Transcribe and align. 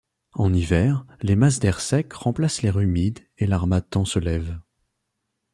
En 0.33 0.51
hiver, 0.51 1.05
les 1.21 1.35
masses 1.35 1.59
d’air 1.59 1.79
sec 1.79 2.11
remplacent 2.13 2.63
l’air 2.63 2.79
humide 2.79 3.19
et 3.37 3.45
l’harmattan 3.45 4.03
se 4.03 4.17
lève. 4.17 4.59